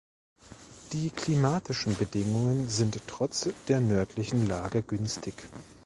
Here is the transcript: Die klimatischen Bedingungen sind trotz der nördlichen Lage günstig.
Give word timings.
Die 0.93 1.11
klimatischen 1.11 1.95
Bedingungen 1.95 2.67
sind 2.69 2.99
trotz 3.05 3.47
der 3.67 3.81
nördlichen 3.81 4.47
Lage 4.47 4.81
günstig. 4.81 5.35